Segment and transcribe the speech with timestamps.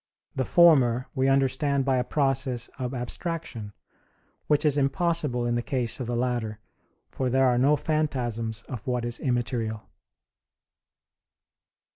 [0.35, 3.71] The former we understand by a process of abstraction,
[4.47, 6.57] which is impossible in the case of the latter,
[7.11, 9.83] for there are no phantasms of what is immaterial.